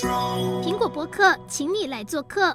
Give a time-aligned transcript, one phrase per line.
[0.00, 2.54] 苹果博客，请你来做客。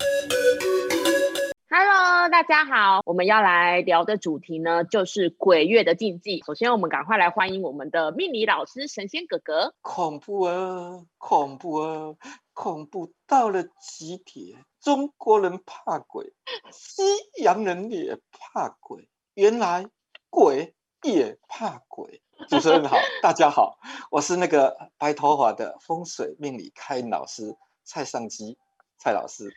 [1.70, 6.42] Hello，大家好，我们要来聊的主题呢，就是鬼月的禁忌。
[6.48, 9.76] 首先，我们赶快来欢迎我们的命理老师神仙哥哥。
[9.82, 12.16] 恐怖啊，恐怖啊，
[12.54, 14.66] 恐怖到了极点。
[14.82, 16.34] 中国人怕鬼，
[16.72, 17.04] 西
[17.44, 19.86] 洋人也怕鬼，原来
[20.32, 20.74] 鬼
[21.04, 22.24] 也怕鬼。
[22.50, 23.80] 主持人好，大家好，
[24.12, 28.58] 我是那个白头发的风水命理开运老师蔡尚基
[28.98, 29.52] 蔡老师。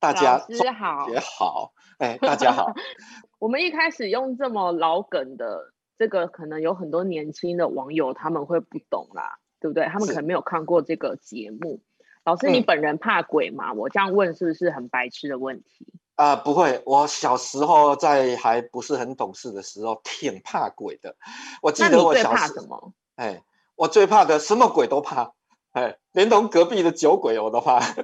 [0.00, 0.38] 大家
[0.78, 2.72] 好，也好，哎，大家好。
[3.38, 9.86] 我们一开始用这么老梗的这个，可能有很多年轻的网友他们会不懂啦，对不对？
[9.86, 11.80] 他们可能没有看过这个节目。
[12.24, 13.70] 老师，你本人怕鬼吗？
[13.70, 15.86] 嗯、我这样问是不是很白痴的问题？
[16.18, 16.82] 啊、呃，不会。
[16.84, 21.14] 我小时候在还不是很懂事的时候，挺怕鬼的。
[21.62, 22.92] 我记得我小时候？
[23.14, 23.40] 哎，
[23.76, 25.32] 我最怕的什么鬼都怕。
[25.72, 27.94] 哎，连同隔壁的酒鬼我都怕啊！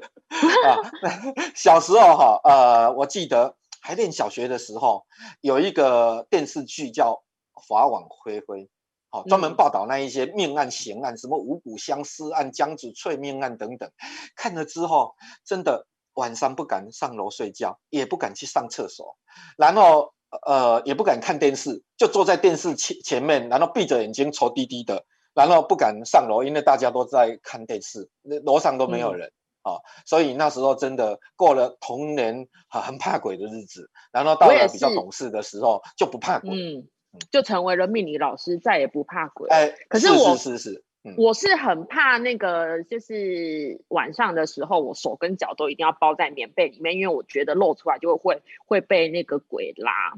[1.57, 5.05] 小时候哈，呃，我记得还念小学的时候，
[5.41, 7.21] 有一个电视剧叫
[7.67, 8.63] 《法网恢恢》，
[9.11, 13.91] 好，专门报道那一些命案、刑案，什么五谷相思案、江子翠命案等等。
[14.37, 19.17] 看了之后，真的晚上不敢上楼睡觉，也不敢去上厕所，
[19.57, 20.13] 然后
[20.47, 25.05] 呃，也不敢看电视，就坐在电视前前面，然后闭着眼睛，愁滴滴的。
[25.35, 33.91] 然后不敢上楼，因为大家都在看电视，那楼上都没有人啊、嗯哦，所以那时候真的过了童年很很怕鬼的日子。
[34.13, 36.87] 然后到了比较懂事的时候，就不怕鬼，嗯，
[37.33, 39.49] 就成为了命理老师，再也不怕鬼。
[39.51, 50.15] 哎，可是我是是是是、嗯，我是很怕那个，就是晚上的时候，我手跟脚都一定要包在棉被里面，因为我觉得露出来就会会被那个鬼拉。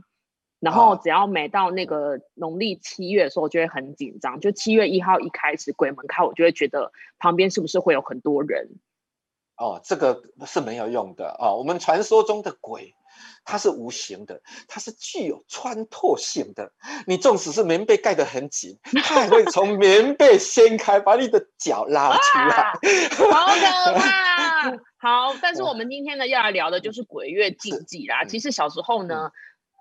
[0.58, 4.40] 然后只要每到那个农历七月的时候，我就会很紧张。
[4.40, 8.70] 就七月一号一开始鬼门开，我就会觉得旁边是不是会有很多人？
[9.58, 11.56] 哦，这个是没有用的啊、哦。
[11.58, 12.94] 我们传说中的鬼，
[13.44, 16.72] 它是无形的，它是具有穿透性的。
[17.06, 22.72] 你纵使是棉被盖得很紧，它也会从棉被掀开，把你的脚拉出来。
[23.30, 24.70] 好可怕！
[24.98, 28.24] 好，但是我们今天呢要来聊的就是鬼月禁忌啦。
[28.24, 29.30] 其实小时候呢。
[29.30, 29.32] 嗯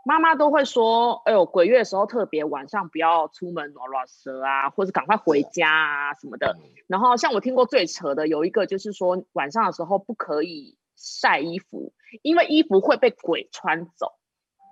[0.08, 6.56] 妈妈都会说：“哎呦，鬼月的时候特别晚上不要出门拉拉蛇啊，或者赶快回家啊什么的。”
[6.86, 14.14] 然后像我听过最扯的有一个，就是说晚上的时候不可以晒衣服，因为衣服会被鬼穿走。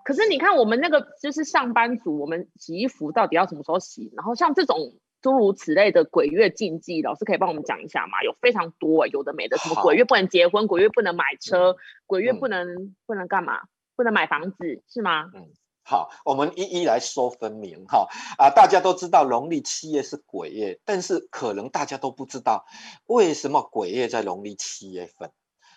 [0.06, 4.12] 可是你看我们那个就是上班族，我们洗衣服到底要什么时候洗？
[4.16, 4.78] 然后像这种
[5.22, 8.22] 诸如此类的鬼月禁忌，老师可以帮我们讲一下吗？
[8.24, 13.62] 有非常多，有的没的，什么鬼月不能结婚，鬼月不能买车，鬼月不能、嗯、不能干嘛？
[13.96, 15.30] 不能买房子是吗？
[15.34, 15.48] 嗯，
[15.84, 18.08] 好，我们一一来说分明哈
[18.38, 18.50] 啊！
[18.50, 22.66] 大家都知道农历七月是鬼月，但是可能大家都不知道
[23.06, 25.32] 为什么鬼月在农历七月份。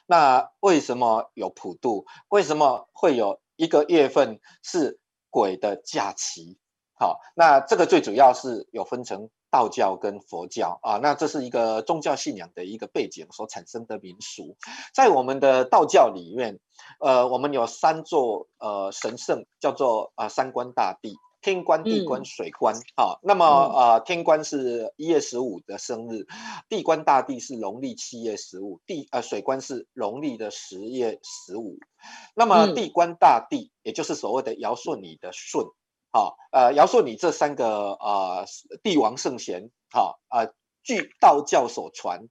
[0.06, 2.06] 那为什么有普渡？
[2.28, 4.98] 为什么会有一个月份是
[5.30, 6.58] 鬼的假期？
[6.98, 9.28] 好，那这个最主要是有分成。
[9.48, 14.56] 道教跟佛教啊，那这是一个宗教信仰的一个背景所产生的民俗。
[14.92, 16.58] 在我们的道教里面，
[17.00, 21.16] 呃，我们有三座呃神圣，叫做啊、呃、三官大帝，
[21.46, 22.74] 天官、地官、水官。
[22.96, 26.26] 好、那么呃，天官是一月十五的生日，
[26.68, 31.78] 地官大帝是农历七月十五，地呃水官是农历的十月十五。
[32.34, 35.62] 那么地官大帝，也就是所谓的尧舜禹的舜。
[36.10, 38.44] 好，呃，尧舜禹这三个呃
[38.82, 40.52] 帝王圣贤，好，呃，
[40.82, 42.26] 据道教所传，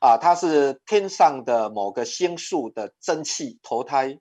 [0.00, 4.20] 啊，他是天上的某个星宿的真气投胎，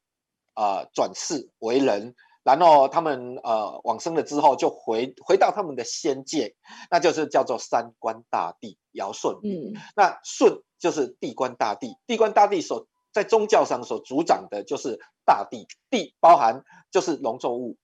[0.56, 2.16] 啊，转世为人，
[2.56, 6.56] 然后他们呃往生了之后就回回到他们的仙界，
[6.90, 9.74] 那就是叫做三官大帝尧舜禹。
[9.74, 17.78] 嗯，那舜就是地官大帝，地官大帝所在宗教上所主掌的就是大地，地包含就是农作物。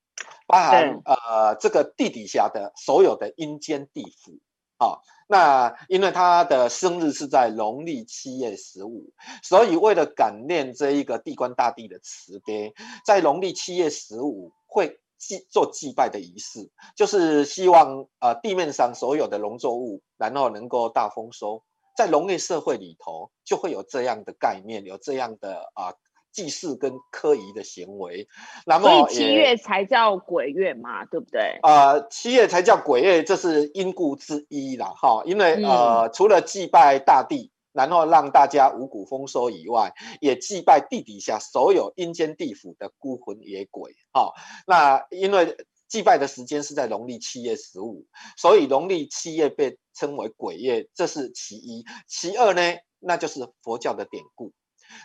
[0.48, 4.38] 包含呃，这个地底下的所有的阴间地府，
[4.78, 12.74] 好，那因为他的生日是在农历七月十五，所以为了感念这一个地官大帝的慈悲，
[13.06, 21.64] 在农历七月十五会祭做祭拜的仪式，就是希望呃地面上所有的农作物，然后能够大丰收，
[21.96, 25.94] 在农业社会里头就会有这样的概念，有这样的啊。
[26.36, 28.28] 祭祀跟科仪的行为，
[28.66, 31.58] 那么所以七月才叫鬼月嘛，对不对？
[31.64, 35.24] 呃，七月才叫鬼月，这是因故之一啦，哈。
[35.26, 44.34] 因为呃，除了祭拜大地，然后让大家五谷丰收以外，也祭拜地底下所有阴间地府的孤魂野鬼，哈。
[44.68, 45.56] 那因为
[45.88, 48.06] 祭拜的时间是在农历七月十五，
[48.36, 51.86] 所以农历七月被称为鬼月，这是其一。
[52.10, 52.62] 其二呢，
[53.00, 54.52] 那就是佛教的典故。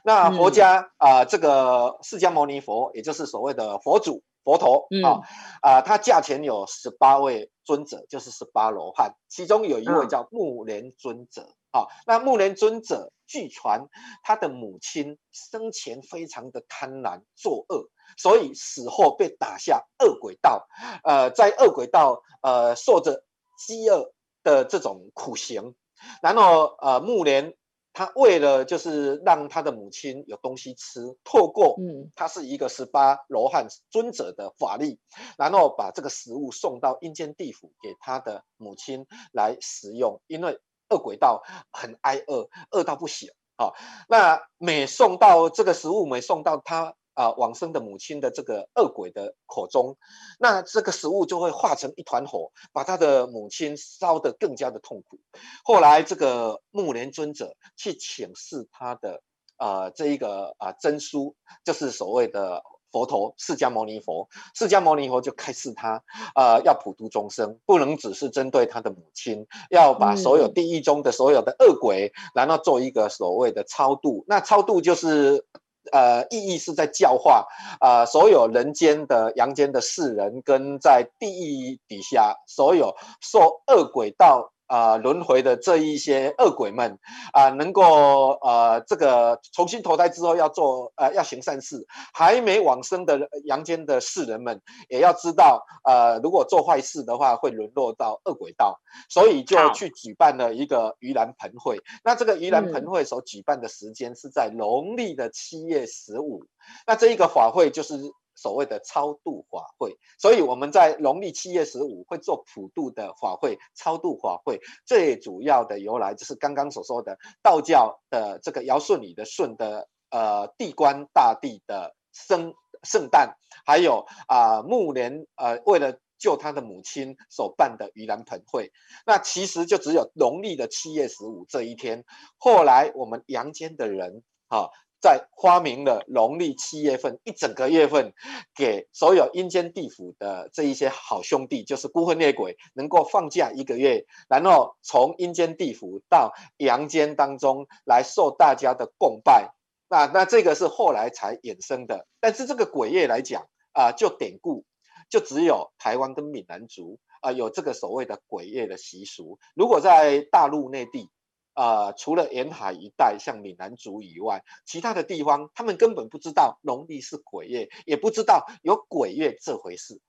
[0.05, 4.23] 那佛家啊、这个释迦牟尼佛，也就是所谓的佛祖。
[4.43, 5.21] 佛陀啊
[5.61, 11.43] 啊，他驾前有十八位尊者，就是十八罗汉，其中有一位叫木莲尊者
[11.73, 11.85] 啊。
[12.07, 13.87] 那木莲尊者据传
[14.23, 20.67] 他的母亲生前非常的贪婪作恶，所以死后被打下恶鬼道，
[21.05, 23.23] 呃，在恶鬼道呃受着
[23.59, 24.11] 饥饿
[24.43, 25.75] 的这种苦刑，
[26.23, 27.55] 然后呃目连。
[27.93, 34.99] 他为了就是让他的母亲有东西吃，透过嗯，他是一个十八罗汉尊者的法力，
[35.37, 41.43] 然后把这个食物送到阴间地府给他的母亲来食用，因为饿鬼道
[41.73, 43.73] 很挨饿，饿到不行啊。
[44.09, 46.95] 那每送到这个食物，每送到他。
[47.21, 49.99] 啊，往生的母亲的这个恶鬼的口中，
[50.39, 55.19] 那这个食物就会化成一团火，把他的母亲烧得更加的痛苦。
[55.63, 59.21] 后来，这个木莲尊者去请示他的
[59.59, 64.27] 啊，这一个啊真书，就是所谓的佛陀释迦牟尼佛。
[64.55, 66.03] 释迦牟尼佛就开示他，
[66.35, 74.25] 啊，要普度众生，不能只是针对他的母亲，要把所有地狱中的所有的恶鬼，然后做一个所谓的超度。
[74.27, 75.45] 那超度就是。
[75.93, 77.47] 呃，意义是在教化、
[77.81, 84.53] 呃，所有人间的阳间的世人，跟在地狱底下所有受恶鬼道。
[84.71, 86.97] 啊、呃，轮回的这一些恶鬼们
[87.33, 91.85] 啊、呃，能够呃，这个重新投胎之后要做呃，要行善事，
[92.15, 98.79] 还没往生的阳间的世人们也要知道，呃，如果做坏事的话会沦落到恶鬼道，
[99.09, 101.81] 所以就去举办了一个盂兰盆会。
[102.05, 106.45] 那这个盂兰盆会所举办的时间是在农历的七月十五，
[106.87, 107.99] 那这一个法会就是。
[108.41, 114.59] 所谓的超度法会，所以我们在农历七月十五会做普度的法会，超度法会。
[114.87, 128.73] 最主要的由来就是刚刚所说的道教的这个尧舜禹的舜的呃地官大帝的生圣诞，还有啊、呃、目连呃为了救他的母亲所办的盂兰盆会，
[129.05, 132.05] 那其实就只有农历的七月十五这一天，
[132.39, 134.71] 后来我们阳间的人啊。
[135.01, 138.13] 在发明了农历七月份一整个月份，
[138.55, 149.55] 给所有阴间地府的这一些好兄弟，就是孤魂野鬼，能够放假一个月，然后从阴间地府到阳间当中来受大家的供拜。
[149.89, 154.65] 那那这个是后来才衍生的，但是这个鬼月来讲啊、就典故
[155.09, 159.39] 就只有台湾跟闽南族啊、有这个所谓的鬼月的习俗。
[159.55, 161.09] 如果在大陆内地，
[161.55, 170.01] 呃，除了沿海一带像闽南族以外，其他的地方他们根本不知道农历是鬼月，也不知道有鬼月这回事。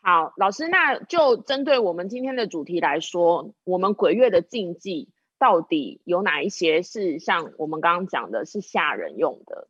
[0.00, 9.68] 好，老师，那就针对我们今天的主题来说，我们鬼月的禁忌到底有哪一些是像我们刚刚讲的，是吓人用的？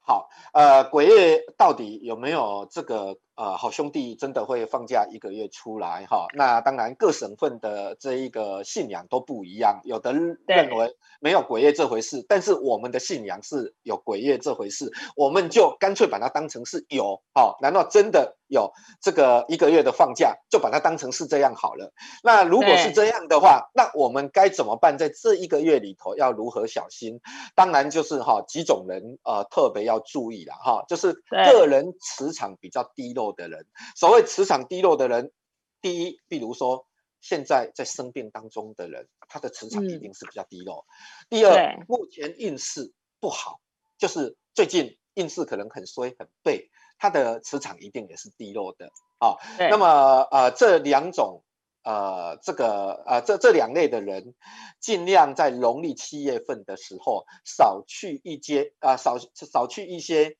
[0.00, 3.18] 好，呃，鬼月到底有没有这个？
[3.36, 6.26] 呃，好兄弟真的会放假一个月出来哈？
[6.34, 9.80] 那当然，各省份的这一个信仰都不一样。
[9.82, 17.20] 有的认为没有鬼月这回事，但是我们的信仰是有鬼月这回事，我们就干脆把它当成是有。
[17.34, 18.70] 好，难道真的有
[19.02, 21.92] 这个一个月的放假，就把它当成是这样好了？
[22.22, 24.96] 那如果是这样的话，那我们该怎么办？
[24.96, 27.18] 在这一个月里头要如何小心？
[27.56, 33.23] 当然就是哈几种人呃特别要注意了哈，就是个人磁场比较低落。
[33.32, 33.66] 的人，
[33.96, 35.32] 所谓磁场低落的人，
[35.80, 36.86] 第一，比如说
[37.20, 40.86] 现在在生病当中的人，他的磁场一定是比较低落。
[40.88, 40.94] 嗯、
[41.30, 43.60] 第二，目前运势不好，
[43.96, 49.36] 就是最近运势可能很衰很背，他的磁场一定也是低落的啊。
[49.58, 49.86] 那么
[50.30, 51.42] 呃，这两种
[51.82, 54.34] 呃，这个呃，这这两类的人，
[54.80, 60.36] 尽量在农历七月份的时候少去一些啊、呃，少少去一些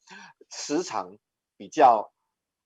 [0.48, 1.18] 磁场
[1.56, 2.13] 比较。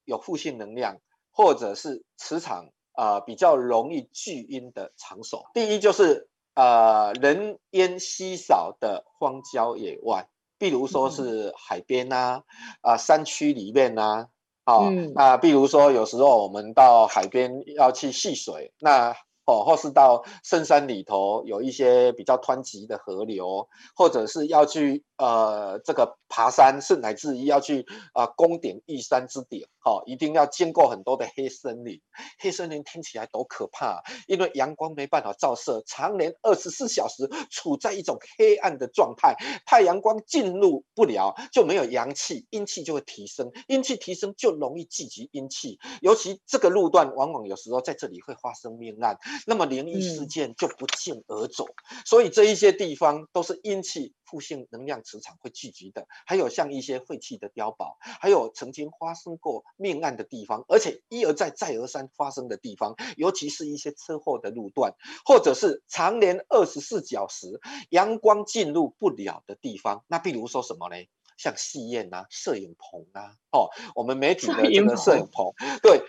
[0.09, 0.97] 有负性能量，
[1.31, 5.45] 或者是磁场啊、呃、比较容易聚阴的场所。
[5.53, 10.27] 第一就是呃人烟稀少的荒郊野外，
[10.59, 12.45] 比如说是海边呐、啊，
[12.81, 14.29] 啊、呃、山区里面呐、
[14.65, 19.15] 啊，啊、哦嗯、那比如说有时候我们到海边要去戏水，那。
[19.51, 32.01] 哦，或是到深山里头有一些比较湍急的河流，或者是要去呃这个爬山，是乃至于要去啊、呃、攻顶玉山之顶，哦，一定要经过很多的黑森林。
[32.39, 49.17] 黑森林听起来多可怕，因为阳光没办法照射，常年二十四小时处在一种黑暗的状态，太阳光进入不了，就没有阳气，阴气就会提升，阴气提升就容易聚集阴气，尤其这个路段往往有时候在这里会发生命案，
[49.47, 54.13] 那么灵异事件就不胫而走，嗯、所以这一些地方都是阴气。
[54.29, 64.93] 负性能量磁场会聚集的，还有像一些废弃的碉堡，还有曾经发生过命案的地方，而且一而再再而三发生的地方，尤其是一些车祸的路段，
[65.25, 70.05] 或者是常年二十四小时阳光进入不了的地方。
[70.07, 70.97] 那比如说什么呢？
[71.39, 76.03] 像戏院啊、摄影棚啊，哦，我们媒体的这个摄影棚，对，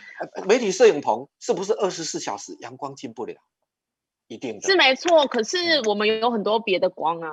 [0.48, 3.36] 媒体摄影棚是不是二十四小时阳光进不了？
[4.28, 5.28] 一定的，是没错。
[5.28, 7.30] 可是我们有很多别的光啊。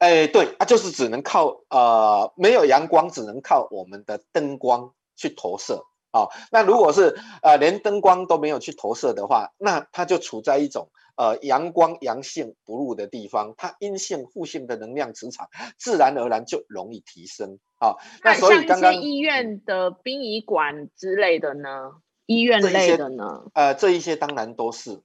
[0.00, 6.28] 哎，对啊，就是只能靠呃，没有阳光，只能靠我们的灯光去投射啊、哦。
[6.50, 10.88] 那如果是呃，连灯光都没有去投射的话，那它就处在一种
[11.18, 17.96] 呃阳光阳性不入的地方，它阴性负性的能量磁场自然而然就容易提升啊、哦。
[18.24, 21.92] 那所以刚刚医院的殡仪馆之类的呢，
[22.24, 25.02] 医院类的呢，呃，这一些当然都是，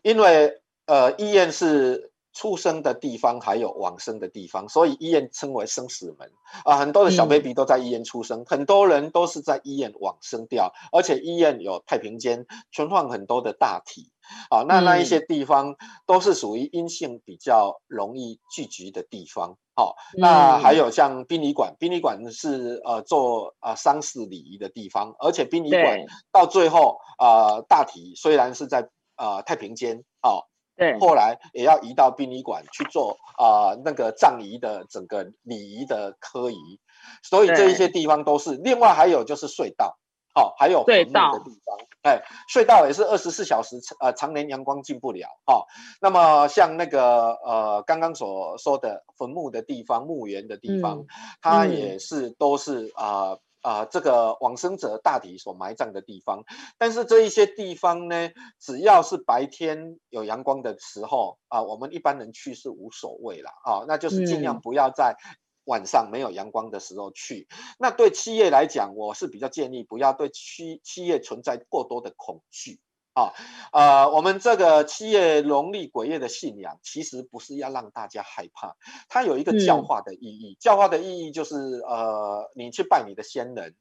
[0.00, 2.10] 因为呃，医院是。
[2.38, 6.30] 出生的地方还有往生的地方，所以医院称为生死门
[6.64, 6.76] 啊。
[6.76, 14.12] 很多的小 baby 都在医院出生，嗯，很多人都是在医院往生掉，而且医院有太平间，存放很多的大体
[14.50, 14.62] 啊。
[14.68, 15.74] 那那一些地方
[16.06, 19.56] 都是属于阴性比较容易聚集的地方。
[19.74, 30.46] 好，那还有像殡仪馆，殡仪馆是呃做呃丧事礼仪的地方，而且殡仪馆到最后呃大体虽然是在呃太平间，哦。
[30.78, 36.78] 对，后来也要移到殡仪馆去做啊、呃，那个葬仪的整个礼仪的科仪，
[37.24, 38.54] 所以这一些地方都是。
[38.54, 39.98] 另外还有就是隧道，
[40.32, 45.66] 好、哦，还有坟墓的地方，哎，隧道也是二十四小时，呃，常年阳光进不了，哈、哦。
[46.00, 51.06] 那么像那个呃，刚刚所说的坟墓的地方、墓园的地方，嗯、
[51.42, 53.30] 它也是都是啊。
[53.30, 56.44] 呃啊、呃，这个往生者大体所埋葬的地方，
[56.78, 65.16] 但是这一些地方呢，只要是白天有阳光的时候啊、呃，我们一般人去是无所谓了啊，那就是尽量不要在
[65.64, 67.46] 晚上没有阳光的时候去。
[67.50, 72.80] 嗯、那对企业来讲，我是比较建议不要对企企业存在过多的恐惧。
[73.18, 73.32] 啊，
[73.72, 78.76] 呃，我们这个七月农历鬼月的信仰，其实不是要让大家害怕，
[79.08, 80.52] 它有一个教化的意义。
[80.52, 83.74] 嗯、教化的意义就是，呃，你去拜你的先人，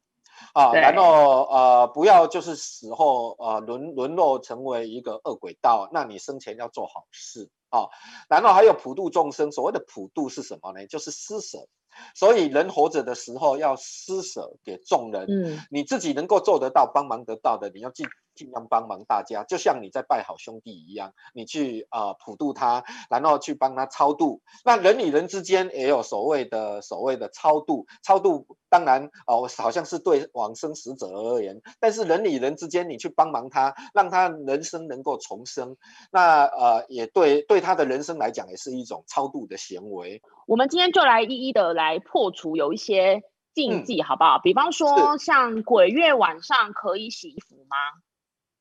[0.53, 7.89] 啊，然后呃，不要就是死后呃沦沦落成为一个恶鬼道，那你生前要做好事啊。
[8.29, 10.87] 然后还有普度众生，所谓的普度是什么呢？
[10.87, 11.67] 就是施舍。
[12.15, 19.43] 所以人活着的时候要施舍给众人，嗯，你自己能够做得到、帮忙得到的，你要尽尽量帮忙大家。
[19.43, 24.41] 就像你在拜好兄弟一样，你去啊、呃、普渡他，然后去帮他超度。
[24.63, 35.75] 那人与人之间也有所谓的所谓的超度，超度当然哦，好像是对往生死者而言，但是人与人之间，你去帮忙他，让他人生能够重生，
[36.11, 40.21] 那呃也对对他的人生来讲，也是一种超度的行为。
[40.45, 44.37] 我们今天就来一一的来破除有一些禁忌，好不好？
[44.37, 47.75] 嗯、比方说，像鬼月晚上可以洗衣服吗？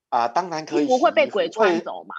[0.08, 0.86] 啊，当然可以。
[0.86, 2.14] 不会被鬼穿走吗？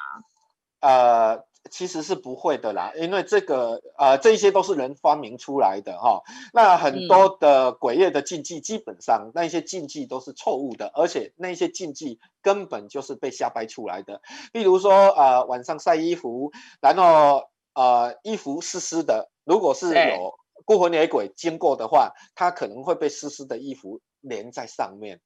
[0.79, 6.21] 呃，其实是不会的啦，因为这个呃，这一些都是人发明出来的哈。
[6.53, 14.21] 那很多的鬼夜的禁忌，基本上那些禁忌都是错误的，而且那些禁忌根本就是被瞎掰出来的。
[14.53, 19.29] 例如说，呃，晚上晒衣服，然后呃，衣服湿湿的。
[19.43, 25.19] 如果是有孤魂野鬼经过的话，他可能会被湿湿的衣服连在上面。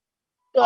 [0.54, 0.64] 对，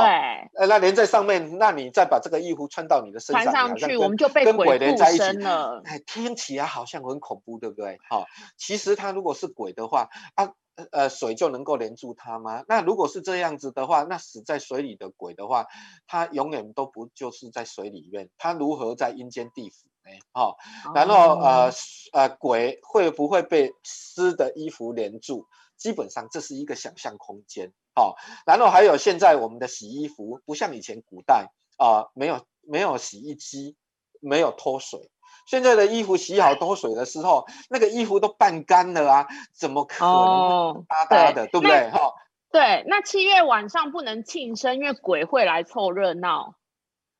[0.55, 5.81] 呃，那连在上面，那你再把这个衣服穿到你的身上，穿上去，我们就被鬼，鬼连在一起了。
[5.85, 7.97] 哎，听起来好像很恐怖，对不对？
[8.09, 8.25] 好、哦，
[8.57, 10.53] 其实他如果是鬼的话，啊，
[10.91, 12.63] 呃，水就能够连住它吗？
[12.67, 15.67] 那如果是这样子的话，那死在水里的鬼的话，
[16.07, 19.87] 它永远都不就是在水里面，它如何在阴间地府？
[20.05, 20.57] 呢，好，
[20.93, 21.71] 然后呃
[22.13, 25.47] 呃，鬼会不会被湿的衣服连住？
[25.77, 27.71] 基本上这是一个想象空间。
[27.95, 28.15] 好，
[28.45, 33.75] 然后还有现在我们的洗衣服不像以前古代啊、呃，没有没有洗衣机，
[34.19, 35.09] 没有脱水。
[35.47, 41.89] 现在的衣服洗好脱水的时候，那个衣服都半干了啊，怎么可能哒哒的，哦、对，对不对？
[41.91, 42.13] 哈，
[42.51, 46.55] 对，那七月晚上不能庆生，因为鬼会来凑热闹。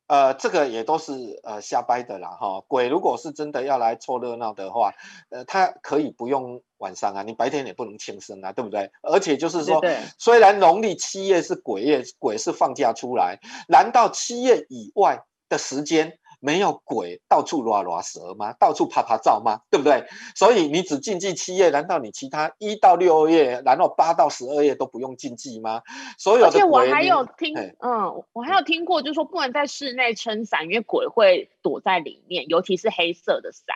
[0.06, 2.62] 呃，这个也都是呃瞎掰的啦哈。
[2.68, 4.92] 鬼如果是真的要来凑热闹的话，
[5.30, 8.90] 呃，他可以不用晚上啊，你白天也不能庆生啊，对不对？
[9.02, 16.18] 而且就是说，对对虽然农历七月是鬼月，鬼是放假出来，难道七月以外的时间？
[16.46, 18.52] 没有鬼到处拉拉蛇吗？
[18.52, 19.62] 到处拍拍照吗？
[19.68, 20.06] 对不对？
[20.36, 25.82] 所以你只禁忌七月，难道你其他一到六月，然后八到十二月都不用禁忌吗？
[26.16, 33.74] 所有的，而且我还有听，嗯，我还有听过，就是说不能在室内撑伞，因为鬼会躲在里面，尤其是黑色的伞。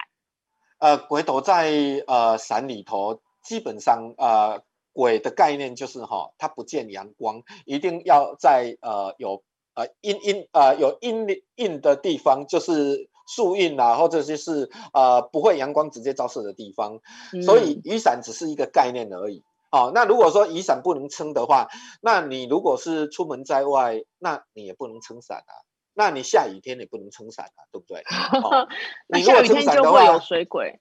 [0.79, 1.73] 呃，鬼躲在
[2.07, 4.63] 呃伞里头，基本上呃
[4.93, 9.43] 鬼的概念就是哈、哦，它不见阳光，一定要在呃有。
[9.75, 16.99] 呃，阴阴呃，有阴阴的地方，就是树荫啊，或者就是呃，不会阳光直接照射的地方。
[17.33, 19.45] 嗯、所以雨伞只是一个概念而已。
[19.71, 21.69] 哦，那如果说雨伞不能撑的话，
[22.01, 25.55] 那你如果是出门在外，那你也不能撑伞啊。
[25.95, 28.03] 那你下雨天也不能撑伞啊，对不对？
[28.43, 28.67] 哦、
[29.07, 30.81] 你如果撑伞的话，下雨天就会有水鬼。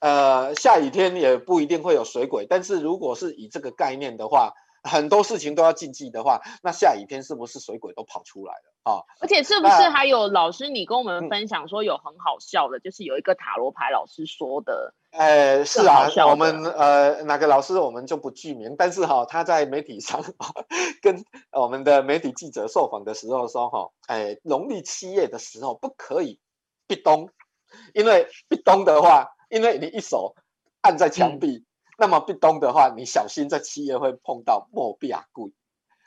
[0.00, 4.52] 呃，下雨天也不一定会有水鬼，但是如果是以这个概念的话。
[4.86, 9.02] 很多事情都要禁忌的话，那下雨天是不是水鬼都跑出来了啊？
[9.20, 14.94] 而且是不是还有老师，你跟我们分享说有很好笑的，嗯、就是有一个塔罗牌老师说的。
[15.10, 20.22] 呃，是啊，我们呃哪个老师我们就不具名，但是哈、哦、他在媒体上
[21.02, 26.38] 跟我们的媒体记者受访的时候说哈，哎，农历七月的时候不可以
[26.86, 27.28] 壁咚，
[27.92, 30.34] 因为壁咚的话，因为你一手
[30.80, 31.65] 按在墙壁。
[31.96, 35.50] 嗯那么壁咚的话，你小心在七月会碰到莫比亚鬼，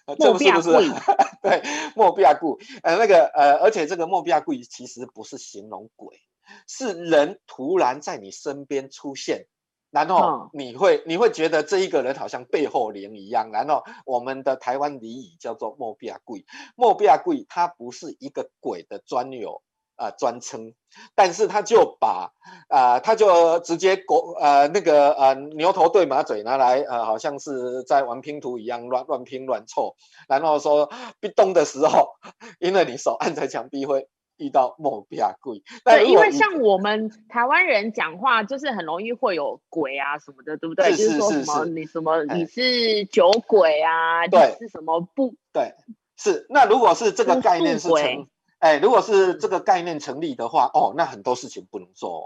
[0.06, 0.94] 呃，这是不是？
[1.42, 1.64] 对，
[1.96, 6.22] 莫比亚鬼，呃，那个呃，而且这个莫比亚鬼其实不是形容鬼，
[6.68, 9.48] 是人突然在你身边出现，
[9.90, 19.64] 然后你会你会觉得这一个人好像背后灵一样，然后我们的台湾俚语叫做莫比亚鬼，莫比亚鬼它不是一个鬼的专有。
[20.00, 20.74] 啊，专称，
[21.14, 22.32] 但是他就把
[22.70, 29.98] 啊、呃，他就直接国呃那个呃牛头对马嘴拿来呃，好像是在玩拼图一样乱乱拼乱凑，
[30.30, 30.90] 然后说
[31.20, 32.14] 壁咚的时候，
[32.60, 35.62] 因为你手按在墙壁会遇到莫比亚鬼。
[35.84, 40.92] 对，因为像我们台湾人讲话就是很容易会有鬼啊什么的，对不对？
[40.94, 45.34] 是是是是，就是说什么你什么你是酒鬼啊，对，是什么不？
[45.52, 45.74] 对，
[46.16, 46.46] 是。
[46.50, 48.28] 那如果是这个概念是成。
[48.60, 52.24] 哎，如果是这个概念成立的话，哦，那很多事情不能做哦。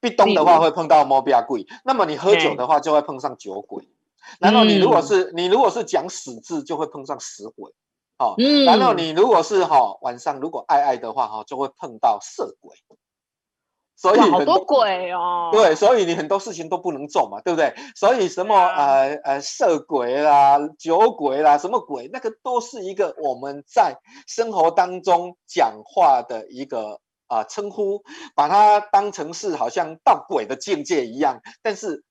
[0.00, 3.88] 壁咚的话会碰到猫比亚鬼，那么你喝酒的话就会碰上酒鬼。
[4.40, 7.72] 然后你如果是你如果是讲死字，就会碰上死鬼。
[8.18, 8.34] 哦，
[8.66, 12.76] 然后你如果是哈、哦、晚上如果爱爱的话哈，就会碰到色鬼。
[14.00, 17.74] 所以好多鬼哦，对，所以你很多事情都不能做嘛，对不对？
[17.96, 28.02] 所以什么呃呃色鬼啦、酒鬼啦，什么鬼，那个都是一个我们在生活当中讲话的一个啊、呃、称呼，
[28.36, 32.04] 把它当成是好像到鬼的境界一样，但是。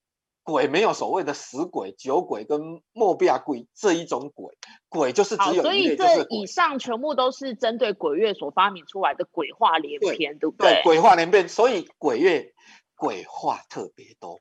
[0.47, 4.55] 鬼没有所谓的死鬼、酒鬼跟莫比亚鬼这一种鬼，
[4.87, 10.75] 鬼就是只有所以这以上全部都是针对鬼月所发明出来的鬼话连篇，对，对不对？
[10.75, 12.53] 对，鬼话连篇，所以鬼月
[12.95, 14.39] 鬼话特别多。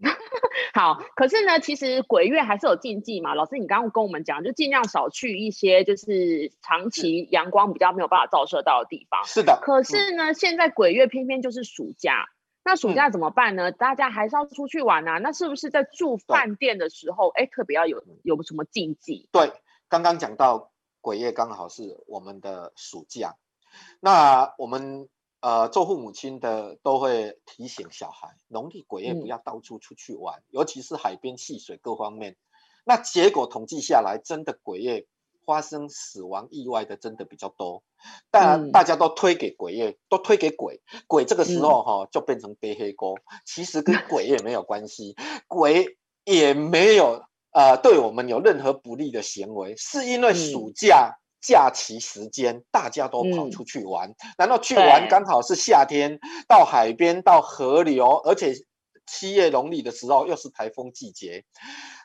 [0.74, 3.34] 好，可是呢，其实鬼月还是有禁忌嘛。
[3.34, 9.24] 老师，你刚刚跟我们讲，就尽量少去一些就是长期阳光比较没有办法照射到的地方。
[9.24, 9.58] 是的。
[9.62, 12.26] 可是呢，嗯、现在鬼月偏偏就是暑假。
[12.62, 13.70] 那暑假怎么办呢？
[13.70, 15.18] 嗯、大家还是要出去玩啊。
[15.18, 19.28] 那是不是在住饭店的时候，哎，特别要有有什么禁忌？
[19.32, 19.52] 对，
[19.88, 20.70] 刚刚讲到
[21.00, 23.36] 鬼月刚好是我们的暑假，
[23.98, 25.08] 那我们
[25.40, 32.36] 呃做父母亲的都会提醒小孩，农历鬼月不要到处出去玩，嗯、尤其是海边戏水各方面。
[32.84, 35.06] 那结果统计下来，真的鬼月。
[35.50, 37.82] 发生死亡意外的真的比较多，
[38.30, 45.16] 但大家都推给鬼月，都推给鬼，鬼这个时候哈就变成背黑锅，其实跟 鬼也没有关系，
[45.48, 58.54] 鬼也没有呃对我们有任何不利的行为，是因为暑假假期时间大家都跑出去玩，然后去玩刚好是夏天，到海边到河流，而且。
[59.12, 61.42] 七月农历的时候，又是台风季节，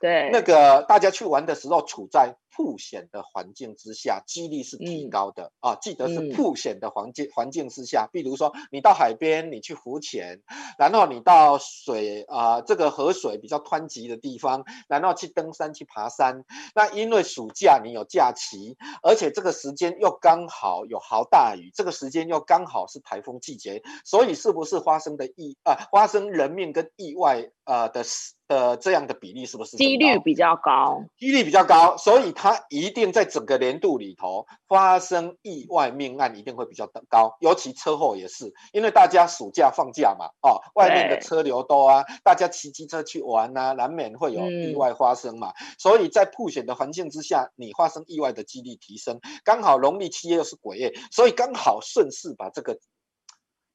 [0.02, 5.76] 对，那个大家去玩的时候，处在曝险的环境之下，几率是提高的、嗯、啊。
[5.82, 10.42] 记得是曝险的环境环境之下，比如说你到海边，你去浮潜，
[10.80, 16.46] 然后你到水啊、呃，这个河水比较湍急的地方，然后去登山去爬山。
[16.74, 28.04] 那因为暑假你有假期，而且这个时间又刚好有豪大雨，这个时间又刚好是台风季节，所以是不是发生的意啊，发生人命跟意外呃的
[28.48, 31.04] 的这样的比例是不是几率比较高？
[31.18, 52.78] 几率比较高，所以它一定在整个年度里头发生意外命案一定会比较高，尤其车祸也是，因为大家暑假放假嘛，哦，外面的车流多啊，大家骑机车去玩啊，难免会有意外发生嘛，嗯、所以在曝险的环境之下，你发生意外的几率提升，刚好农历七月又是鬼月，所以刚好顺势把这个。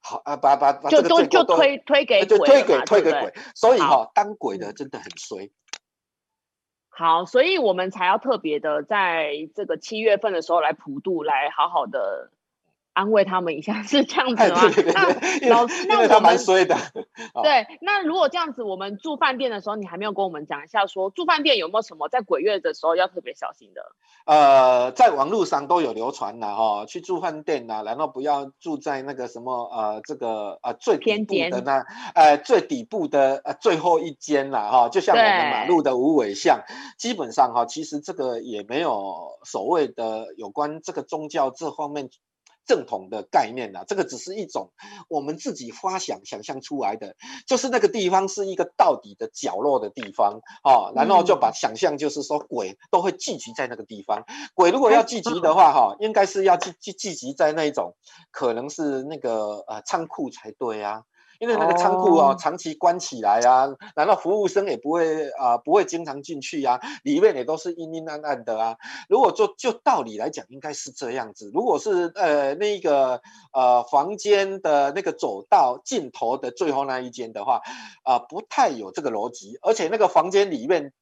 [0.00, 5.50] 好啊，把把把这个就就推推给就推给推给鬼，所以哈、哦，当鬼的真的很衰。
[6.88, 12.30] 好，所以我们才要特别的在这个七月份的时候来普渡，来好好的。
[12.92, 14.60] 安慰他们一下是这样子吗？
[14.60, 14.92] 对对对，
[15.42, 16.76] 那老师，那他蛮衰的。
[17.42, 23.82] 对，那如果这样子，我们住饭店的时候，你还没有跟我们讲一下说，说住饭店有没有什么在鬼月的时候要特别小心的？
[24.26, 36.60] 呃，在网络上都有流传了哈，去住饭店呐，然后不要住在那个什么呃这个呃最底部的那呃最底部的呃最后一间啦哈，就像我们马路的无尾巷，
[36.98, 42.10] 基本上哈，其实这个也没有所谓的有关这个宗教这方面。
[42.70, 44.70] 正统的概念啊，这个只是一种
[45.08, 47.16] 我们自己发想想象出来的，
[47.48, 57.96] 就是那个地方是一个到底的角落的地方哦，然后就把想象就是说鬼都会聚集在那个地方，鬼如果要聚集的话哈， 应该是要聚聚聚集在那种
[58.30, 61.02] 可能是那个呃仓库才对啊。
[61.40, 68.76] 因为那个仓库哦，长期关起来啊，难道服务生也不会啊、呃，不会经常进去啊，里面也都是阴阴暗暗的啊。
[69.08, 71.50] 如果就就道理来讲，应该是这样子。
[71.54, 73.22] 如果是呃那个
[73.54, 77.62] 呃房间的那个走道尽头的最后那一间的话，
[78.02, 79.58] 啊、呃，不太有这个逻辑。
[79.62, 80.92] 而且那个房间里面，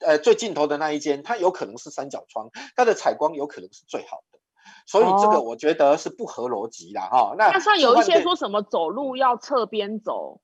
[0.00, 4.35] 呃最尽头的那一间，它有可能是三角窗，它的采光有可能是最好的。
[4.86, 7.34] 所以这个我觉得是不合逻辑的哈。
[7.36, 10.40] 那那像有一些说什么走路要侧边走，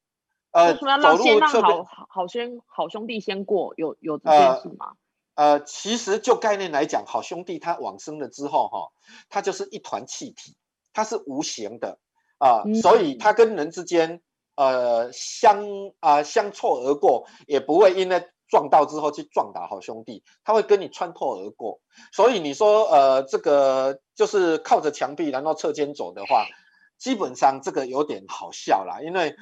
[0.50, 4.92] 呃，什么要先让好好先好兄弟先过，有有这件事吗？
[5.34, 8.88] 呃，呃，其实就概念来讲，好兄弟他往生了之后哈，
[9.28, 10.56] 他就是一团气体，
[10.92, 11.98] 他是无形的
[12.38, 14.20] 啊，所以他跟人之间
[14.56, 15.64] 呃相
[16.00, 18.28] 啊、呃、相错而过，也不会因为。
[18.52, 21.80] 撞到之后去撞打好兄弟，他会跟你穿透而过，
[22.12, 26.44] 所以你说呃这个就是靠着墙壁然后侧肩走的话，
[26.98, 29.34] 基本上这个有点好笑啦，因为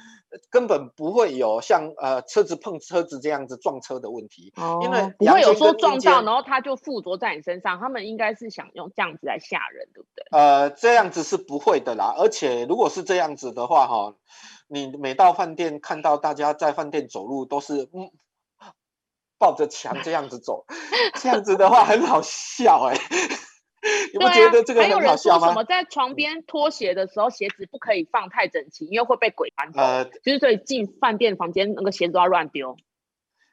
[0.49, 10.25] 根本不会有像呃车子碰车子这样子撞车的问题，哦、因为不会有说撞到然后他就附着在你身上，他们应该是想用这样子来吓人，对不对？
[10.31, 14.15] 呃，这样子是不会的啦，而且如果是这样子的话哈，
[14.69, 18.09] 你每到饭店看到大家在饭店走路都是嗯。
[19.41, 20.67] 抱着墙这样子走，
[21.15, 23.01] 这样子的话很好笑哎、欸，
[24.13, 25.63] 你不觉得这个很好笑吗？
[25.63, 29.81] 在床边脱鞋的时候，鞋子不可以放太整齐，因为会被鬼搬走。
[29.81, 32.77] 呃，就是所以进饭店房间那个鞋子都要乱丢。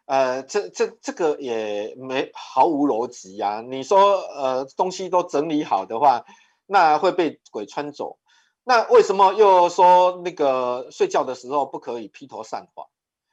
[0.04, 3.62] 呃，这这这个也没毫无逻辑呀。
[3.66, 6.26] 你说呃东西都整理好的话，
[6.66, 8.18] 那会被鬼穿走。
[8.62, 12.90] 那为什么又说那个睡觉的时候不可以披头散发？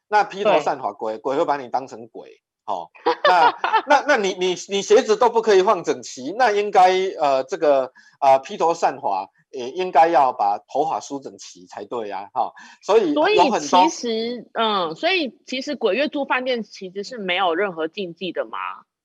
[0.07, 2.41] 那披头散发，鬼鬼会把你当成鬼。
[2.65, 2.89] 好、哦，
[3.27, 3.55] 那
[3.87, 18.57] 那那你你你鞋子都不可以放整齐，那应该呃这个啊、呃、披头散发也应该要把头发梳整齐才对呀、啊，哈、哦，所以所以其实嗯，所以其实鬼月住饭店其实是没有任何禁忌的嘛，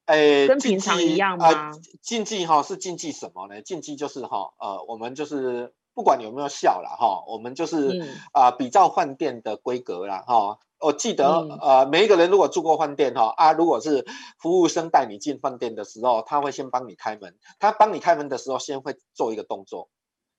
[0.07, 1.73] 哎，跟平常一样吗？
[2.01, 3.61] 禁忌哈、呃、是禁忌什么呢？
[3.61, 10.59] 禁忌就是哈呃我们就是不管有没有笑啦哈，我们就是啊、呃、比照饭店的规格啦哈。
[10.79, 14.07] 我记得，嗯、呃，每一个人如果住过饭店哈啊，如果是
[14.39, 17.37] 服务生带你进饭店的时候，他会先帮你开门。
[17.59, 19.91] 他帮你开门的时候，先会做一个动作，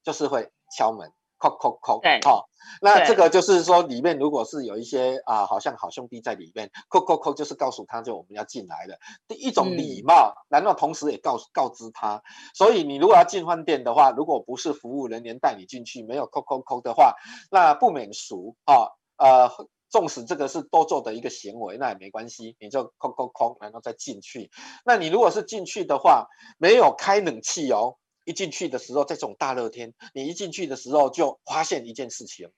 [0.03, 1.11] 就是会敲门，
[1.41, 1.99] 叩叩叩。
[2.01, 2.45] 对，好、哦，
[2.81, 12.21] 那这个就是说，里面如果是有一些啊，好像好兄弟在里面，叩叩叩，就是告诉他就我们要进来了，第一种礼貌，嗯、然后同时也告告知他。
[12.53, 17.15] 所以你如果要进饭店的话，如果不是服务人员带你进去，没有叩叩叩的话，
[17.49, 19.51] 那不免俗啊，呃。
[19.91, 24.49] 纵使这个是多做的一个行为，那也没关系，你就叩叩叩，然后再进去。
[24.85, 26.27] 那你如果是进去的话，
[26.57, 32.51] 没有开冷气哦，一进去的时候，在这种大热天，你一进去的时候就发现一件事情，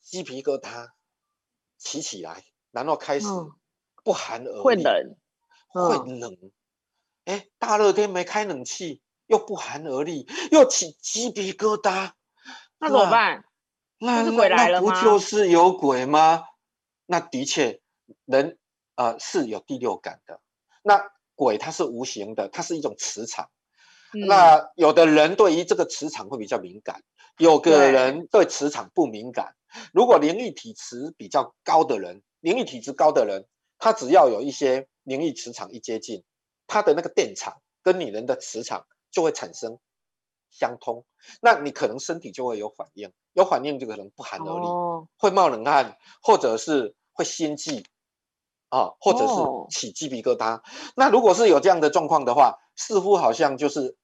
[0.00, 0.90] 鸡皮疙瘩
[1.78, 3.26] 起起来，然后开始
[4.04, 5.16] 不寒而栗，会冷，
[5.72, 6.36] 会冷。
[7.24, 12.12] 哎，大热天没开冷气，又不寒而栗，又起鸡皮疙瘩，
[12.78, 13.44] 那怎么办？
[13.98, 16.44] 那那不就是有鬼吗？
[17.06, 17.80] 那的确，
[18.24, 18.58] 人
[18.94, 20.40] 呃是有第六感的。
[20.82, 23.50] 那鬼它是无形的，它是一种磁场。
[24.14, 27.02] 嗯、那有的人对于这个磁场会比较敏感，
[27.38, 28.46] 有个人对。
[28.46, 29.54] 磁场不敏感。
[29.92, 33.46] 如果灵异体质比较高的人，灵异体质高的人，
[33.78, 36.24] 他只要有一些灵异磁场一接近，
[36.66, 39.78] 他的那个电场跟你人的磁场就会产生
[40.50, 41.04] 相通，
[41.42, 47.84] 那你可能身体就会有反应，有反应就可能不寒而栗，哦、会冒冷汗，或者是会心悸，
[48.76, 49.34] 啊，或者是
[49.70, 50.58] 起鸡皮疙瘩。
[50.58, 50.62] 哦、
[50.96, 53.96] 那如果是有这样的状况的话，似乎好像就是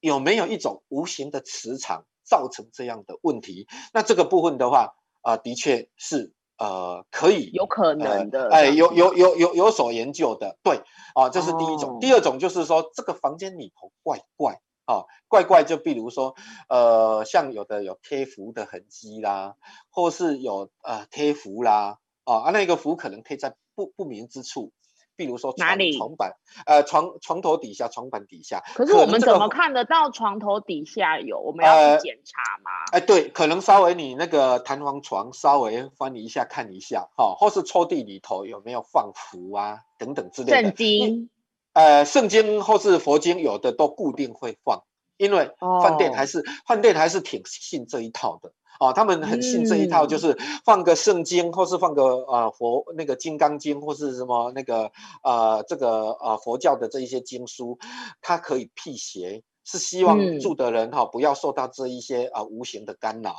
[0.00, 3.68] 有没有一种无形的磁场造成这样的问题？
[3.92, 10.78] 那这个部分的话，啊、呃，的确是呃可以有可能的，哎、呃，有有有有有所研究的，对，
[11.14, 11.96] 啊、呃，这是第一种。
[11.96, 14.60] 哦、第二种就是说，这个房间里头怪怪。
[14.86, 16.34] 哦，怪怪，就比如说，
[16.68, 19.54] 呃，像有的有贴符的痕迹啦，
[19.88, 24.72] 或是有呃贴符啦，哦啊，那个符可能贴在不不明之处，
[25.16, 25.96] 比如说床哪里？
[25.96, 26.34] 床板，
[26.66, 28.62] 呃，床床头底下，床板底下。
[28.74, 31.40] 可是我们怎么看得到床头底下有？
[31.40, 32.70] 我们要去检查吗？
[32.92, 40.62] 哎、呃，对，可能稍微你那个弹簧床稍微翻一下看一下，哈、哦，或是抽屉里头有没有放符啊等等之类的。
[40.62, 41.30] 圣经。
[41.72, 44.82] 呃，圣经或是佛经，有的都固定会放，
[45.20, 45.50] 因为
[45.82, 54.90] 饭店还是、哦、饭店还是挺信这一套的啊，他们很信这一套，就是放个圣经，或是放个呃佛那个金刚经，或是什么那个
[55.22, 57.78] 呃这个呃佛教的这一些经书，
[58.22, 63.34] 它可以辟邪，是希望住的人哈、嗯、不要受到这一些啊、呃、无形的干扰。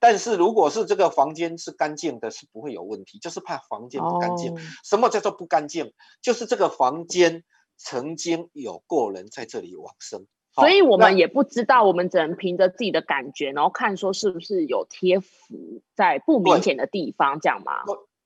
[0.00, 4.54] 但是如果是这个房间是干净的，是不会有问题，就是怕房间不干净。
[4.54, 5.92] 哦、什么叫做不干净？
[6.22, 7.44] 就是这个房间。
[7.78, 17.72] 曾经有过人在这里往生，所以我们也不知道，我们只能凭着自己的感觉，然后看说是不是有贴符在不明显的地方，这样吗？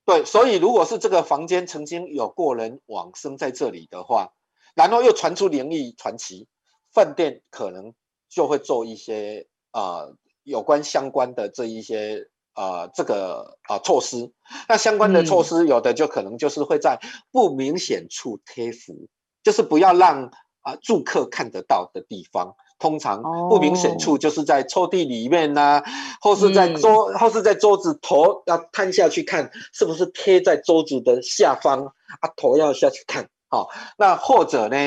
[0.05, 4.33] 对，所以如果是这个房间曾经有过人往生在这里的话，
[4.73, 6.47] 然后又传出灵异传奇，
[6.93, 7.93] 饭店可能
[8.29, 14.31] 就会做一些呃有关相关的这一些呃这个呃措施。
[14.67, 16.99] 那相关的措施有的就可能就是会在
[17.31, 19.07] 不明显处贴符。
[19.43, 25.83] 就是不要让啊、呃、住客看得到的地方，通常不明显处就是在抽屉里面呐、
[26.21, 31.85] 或是在桌，嗯、或是在桌子头要探下去看，是不是贴在桌子的下方
[32.19, 32.29] 啊？
[32.35, 34.77] 头要下去看，好、哦，那或者呢，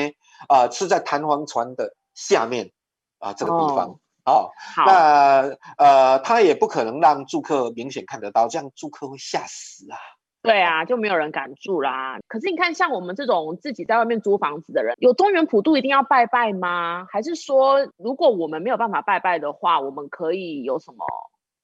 [0.47, 2.71] 啊、呃，是在弹簧床的下面
[3.19, 9.97] 啊、呃、这个地方，哦，哦好那呃，他也不可能让住客明显看得到，这样住客会吓死啊。
[10.45, 12.19] 对啊，就没有人敢住啦。
[12.27, 17.07] 可是你看，像我们这种自己在外面租房子的人，有中元普渡一定要拜拜吗？
[17.11, 21.05] 还是说，如果我们没有办法拜拜的话，我们可以有什么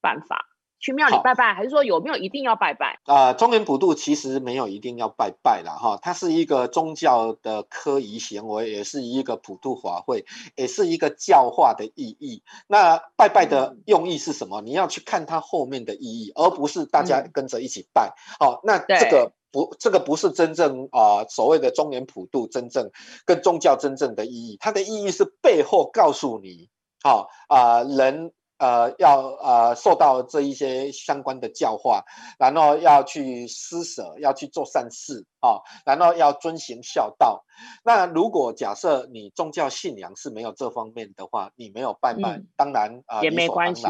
[0.02, 0.46] 办法？
[0.82, 3.00] 去庙里拜拜，好还是说有没有一定要拜拜？
[3.06, 5.74] 啊、呃，中元普渡其实没有一定要拜拜啦。
[5.74, 12.42] 哈，它是一个宗教的科仪行为，也是一个普渡法会，也是一个教化的意义。
[12.68, 14.62] 那拜拜的用意是什么？
[14.62, 18.14] 嗯、你要去看它后面的意义，而不是大家跟着一起拜。
[18.40, 22.90] 好、嗯哦，那这个不，对这个不是真正啊、呃、所谓的中元普渡真正
[23.24, 26.70] 跟宗教真正的意义，它的意义是背后告诉你，
[27.04, 28.34] 好、哦、啊、呃、人。
[28.62, 32.06] 呃，要呃受到这一些相关的教化，
[32.38, 37.44] 然后要去施舍，要去做善事啊、哦，然后要遵循孝道。
[37.84, 43.84] 那如果假设你宗教信仰是没有这方面的话，你没有拜拜，嗯、当然啊、呃、也没关系。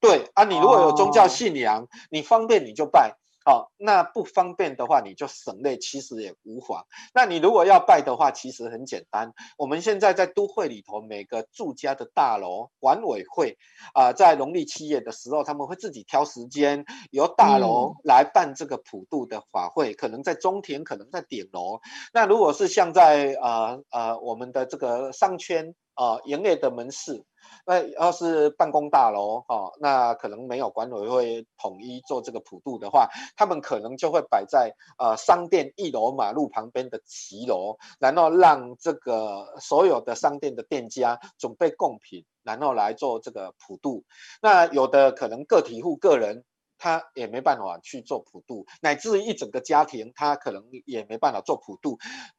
[0.00, 3.18] 对啊，你如果有宗教信仰，哦、你方便你就拜。
[3.44, 6.86] 好，那不方便的话，你就省略，其实也无妨。
[7.12, 9.34] 那你如果要拜的话，其实很简单。
[9.58, 13.58] 我们现在在都会里头，每个住家的大楼管委会
[13.92, 21.80] 啊、呃，在农历七月的时候，他们会自己挑时间，由大楼来办这个普渡的法会，嗯、可能在中庭，可能在顶楼。
[22.14, 27.24] 那如果是像在呃呃我们的这个商圈啊营业的门市。
[27.66, 44.04] 那要是办公大楼哦，那可能没有管委会统一做这个普渡的话，他们可能就会摆在呃商店一楼马路旁边的骑楼，然后让这个所有的商店的店家准备贡品，然后来做这个普渡。
[44.42, 46.44] 那有的可能个体户个人。
[46.84, 51.96] 他也没办法去做普渡，乃至于一整个家庭，他可能也没办法做普渡，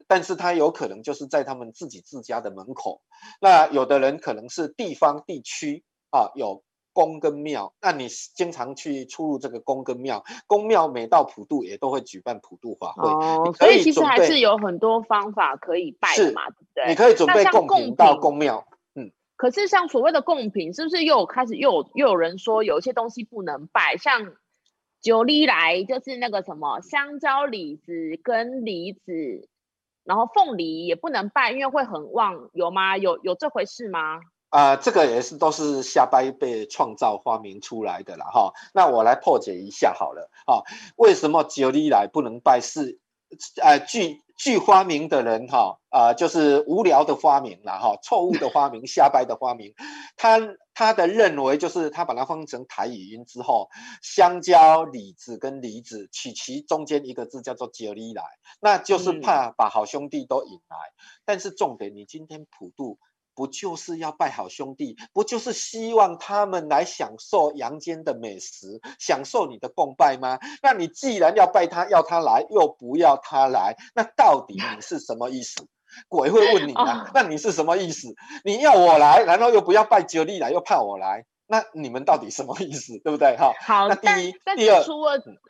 [0.08, 3.01] 但是他有可能就是在他们自己自家的门口。
[3.41, 6.62] 那有的人可能是地方地区啊，有
[6.93, 13.10] 宫跟庙，那你经常去出入这个宫跟庙，宫庙每到普渡也都会举办普渡法会。
[13.10, 16.88] 哦，所以其实还是有很多方法可以拜的嘛，对不对？
[16.89, 18.63] 你可以准备贡品到宫庙。
[19.35, 23.97] 可是像所谓的贡品，是不是又有开始又有又有人说有一些东西不能拜？
[23.97, 24.33] 像
[25.01, 29.47] 九里来就是那个什么香蕉、李子跟梨子，
[30.03, 32.97] 然后凤梨也不能拜，因为会很旺，有吗？
[32.97, 34.21] 有有这回事吗？
[34.49, 38.53] 啊、呃，这个也是都是瞎掰被创造发明出来的了哈。
[38.73, 40.63] 那我来破解一下好了啊，
[40.95, 42.99] 为什么九里来不能拜是？
[43.61, 49.73] 呃，据据发明的人哈，啊、呃，就是无聊的发明了哈，错误的发明，瞎掰的发明。
[50.17, 50.39] 他
[50.73, 53.69] 他的认为就是他把它分成台语音之后，
[54.01, 58.23] 香蕉、李子跟梨子取其中间一个字叫做九里来，
[58.59, 60.77] 那就是怕把好兄弟都引来。
[60.77, 62.99] 嗯、但是重点，你今天普渡。
[63.35, 64.95] 不就是要拜好兄弟？
[65.13, 70.39] 不就是希望他们来享受阳间的美食，享受你的供拜吗？
[70.63, 75.67] 那你既然要拜他，要他来，又不要他来，那到底你是什么意思？
[76.07, 77.09] 鬼会问你啊？
[77.13, 78.15] 那你是什么意思？
[78.43, 82.99] 你要我来，然后又不要拜九力来，又怕我来，那你们到底什么意思？
[82.99, 83.37] 对不对？
[83.37, 83.87] 哈，好。
[83.87, 84.83] 那第一，第二，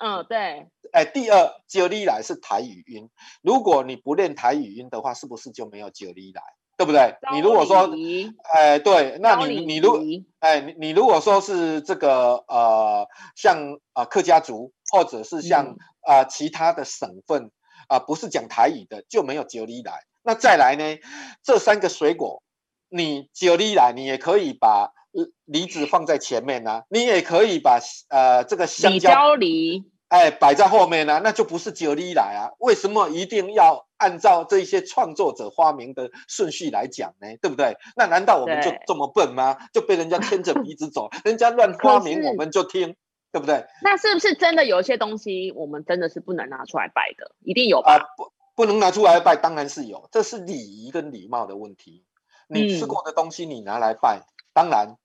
[0.02, 0.68] 嗯，对。
[0.92, 3.10] 哎，第二，九力来是台语音，
[3.42, 6.42] 如果你不练台语音的话，是不是就没有九力来？
[6.78, 7.16] 对不对？
[7.32, 7.90] 你如果说，
[8.54, 9.98] 哎，对，那你你如，
[10.40, 17.52] 哎，你你如果说是这个呃，像啊、呃、客家族，或者是像啊、呃、其他的省份
[17.88, 20.04] 啊、呃，不是讲台语的，就没有九里来。
[20.22, 20.98] 那再来呢，
[21.44, 22.44] 这三个水果，
[22.90, 24.92] 你九里来，你也可以把
[25.46, 29.84] 梨子放在前面啊，你也可以把呃这个香蕉梨。
[30.10, 32.54] 哎，摆在后面呢、啊，那就不是九力来啊？
[32.60, 37.28] 为什么一定要按照这些创作者发明的顺序来讲呢？
[37.42, 37.76] 对不对？
[37.98, 39.58] 那难道我们就这么笨吗？
[39.74, 42.96] 就被人家牵着鼻子走， 人家乱发明我们就听，
[43.32, 43.66] 对不对？
[43.82, 47.32] 那是不是真的有一些东西我们真的是不能拿出来拜的？
[47.42, 47.96] 一定有吧？
[47.96, 52.06] 啊、不，不能拿出来拜，当然是有，这是礼仪跟礼貌的问题。
[52.48, 54.96] 你吃过的东西你拿来拜，嗯、当然。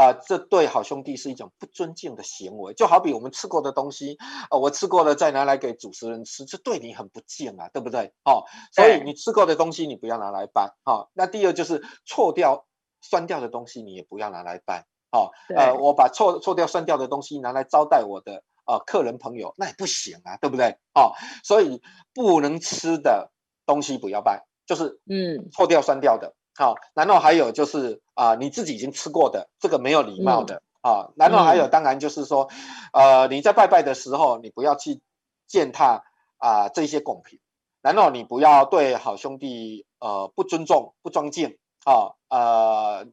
[0.00, 4.16] 啊、呃，这对好兄弟是一种不尊敬的行为，就好比我们吃过的东西，
[4.50, 8.10] 呃，我吃过了再拿来给主持人吃，这对你很不敬啊，对不对？
[8.24, 10.72] 哦，所以你吃过的东西你不要拿来拜。
[10.84, 12.64] 哦，那第二就是错掉、
[13.02, 14.86] 酸掉的东西你也不要拿来搬。
[15.10, 20.78] 哦，呃，我把错错掉、酸掉的东西拿来招待我的呃客人朋友，那也不行啊，对不对？
[20.94, 21.12] 哦，
[21.44, 21.82] 所以
[22.14, 23.30] 不能吃的
[23.66, 26.34] 东西不要拜，就是嗯，错掉、酸掉的。
[26.60, 32.50] 好，然后还有就是啊、呃，你自己已经吃过的这个没有礼貌的啊、嗯，然后还有当然就是说，
[32.92, 35.00] 呃，你在拜拜的时候，你不要去
[35.46, 36.04] 践踏
[36.36, 37.40] 啊、呃、这些贡品，
[37.80, 43.06] 然后你不要对好兄弟呃不尊重、不尊敬啊，呃，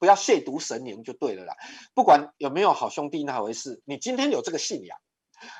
[0.00, 1.54] 不要亵渎神灵就对了啦。
[1.94, 4.98] 不管有没有好兄弟那回事，你今天有这个信仰，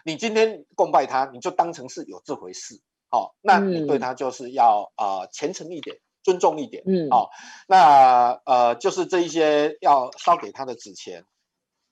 [0.05, 5.97] 你今天供拜他，你就当成是有这回事，好、哦，那你对他就是要啊、呃、虔诚一点。
[6.23, 7.31] 尊重一点，嗯，好、哦，
[7.67, 11.25] 那呃，就是这一些要烧给他的纸钱，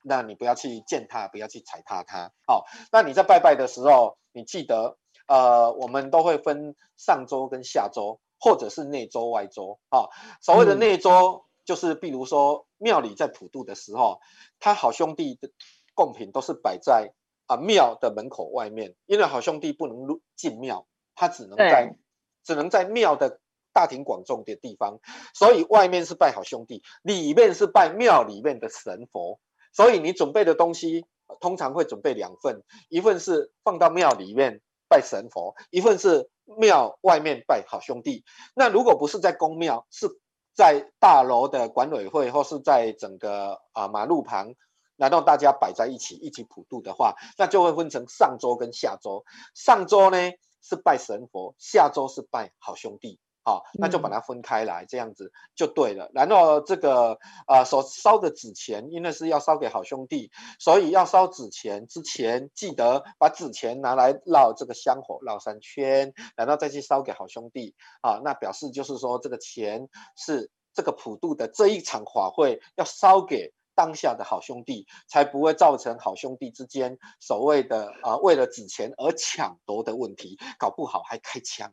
[0.02, 10.10] 那你不要去践踏，不要去踩踏他，好、哦，那你在拜拜的时候，你记得，呃，我们都会分上周跟下周，或者是内周外周，啊、哦，
[10.42, 14.20] 所谓的内周，就是比如说庙里在普渡的时候，
[14.60, 15.50] 他好兄弟的
[15.94, 17.14] 贡品都是摆在
[17.46, 21.96] 啊庙的门口外面，因为好兄弟不能入进庙，他只能在
[22.44, 23.40] 只能在庙的。
[23.78, 24.98] 大庭广众的地方，
[25.34, 29.38] 所以外面是拜好兄弟， 里面是拜庙里面的神佛。
[29.72, 31.06] 所以你准备的东西
[31.38, 38.24] 通常会准备两份，一份是放到庙里面拜神佛，一份是庙外面拜好兄弟。
[38.52, 40.08] 那如果不是在宫庙，是
[40.56, 44.54] 在大楼的管委会或是在整个啊马路旁，
[44.96, 49.24] 然后大家摆在一起一起普渡的话，那就会分成上周跟下周。
[49.54, 50.18] 上周呢
[50.60, 53.20] 是拜神佛，下周是拜好兄弟。
[53.44, 56.10] 好，那就把它分开来，这样子就对了。
[56.12, 67.74] 然后这个呃，所烧的纸钱，因为是要烧给好兄弟，所以要烧纸钱之前，记得把纸钱拿来绕这个香火绕三圈，然后再去烧给好兄弟。
[68.02, 81.72] 啊，那表示就是说，这个钱是这个普渡的这一场法会要烧给当下的好兄弟，才不会造成好兄弟之间所谓的啊、呃，为了纸钱而抢夺的问题，搞不好还开枪。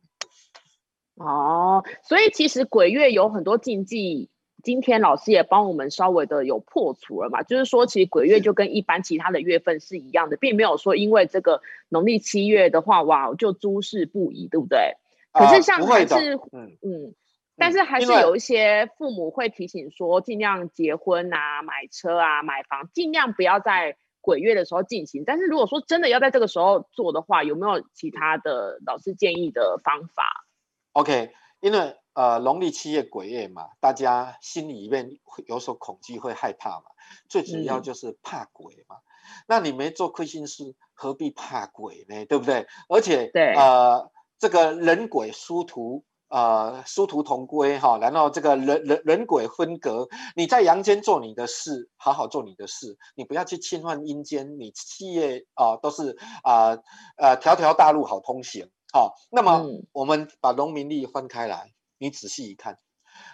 [1.15, 4.29] 哦，所以其实鬼月有很多禁忌，
[4.63, 7.41] 今天老师也帮我们稍微的有破除了嘛。
[7.41, 14.95] 就是说，其实鬼月就跟一般其他的月份是一样的，并没有说因为这个农历七月的话，哇，就诸事不宜，对不对？
[15.31, 17.13] 可是像还是，嗯嗯，
[17.57, 25.23] 但是还是有一些父母会提醒说，尽量结婚啊、买车啊、买房，尽量不要在鬼月的时候进行。
[25.25, 30.44] 但是如果说真的要在这个时候做的话，有没有其他的老师建议的方法
[30.95, 36.85] ？OK，因为呃农历七月鬼月嘛，大家心里面会有所恐惧，会害怕嘛。
[37.29, 38.95] 最主要就是怕鬼嘛。
[38.95, 42.25] 嗯、那你没做亏心事，何必怕鬼呢？
[42.25, 42.65] 对不对？
[42.87, 46.03] 而且对呃这个人鬼殊途。
[46.27, 56.79] 呃，殊途同归哈，然后这个人人人鬼分隔，你在阳间做你的事，好好做你的事，你不要去侵犯阴间，你企业啊、呃、都是啊呃，
[57.17, 62.79] 呃条条大路好通行，好、哦，那么我们把农民历分开来，你仔细一看，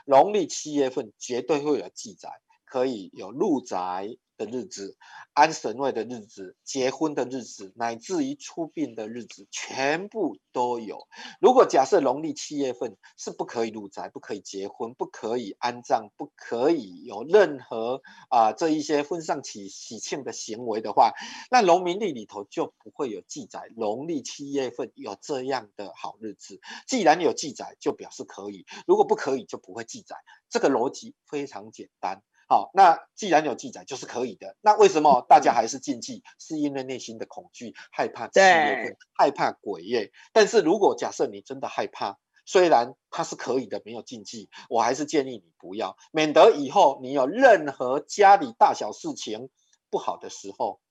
[0.08, 2.32] 农历七月份绝对会有记载，
[2.72, 4.08] 可以有入宅
[4.38, 4.96] 的日子。
[5.34, 11.08] 安神位的日子、结婚的日子，乃至于出殡的日子，全部都有。
[11.40, 21.14] 如果假设农历七月份是不可以入宅、不可以结婚、不可以安葬、不可以有任何啊、呃、这一些婚丧喜喜庆的行为的话，
[21.50, 26.60] 那农民历里头就不会有记载农历七月份有这样的好日子。
[26.88, 30.18] 既然有记载，就表示可以；如果不可以，就不会记载。
[30.50, 32.22] 这个逻辑非常简单。
[32.52, 34.58] 好，那既然有记载，就是可以的。
[34.60, 36.22] 那为什么大家还是禁忌？
[36.38, 40.12] 是因为内心的恐惧，害怕七月份，害怕鬼夜。
[40.34, 49.50] 但是如果假设你真的害怕，虽然它是可以的，没有禁忌，我还是建议你不要，免得以后你有任何家里大小事情
[49.90, 50.82] 不好的时候，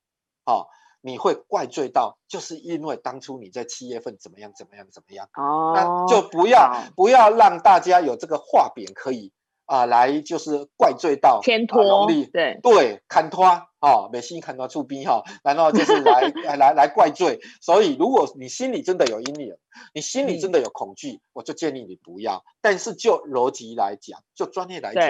[0.46, 0.64] 哦，
[1.02, 5.28] 你会怪罪到，就是因为当初你在七月份怎么样怎么样怎么样。
[5.34, 9.30] 哦，那就不要不要让大家有这个画饼可以。
[9.70, 17.38] 啊，来就是怪罪到天托，对对，砍拖啊，每星牵拖出兵哈，然后就是来来来来怪罪。
[17.60, 19.56] 所以，如果你心里真的有阴影，
[19.94, 22.42] 你心里真的有恐惧，嗯、我就建议你不要。
[22.60, 25.04] 但是就逻辑来讲，就专业来讲，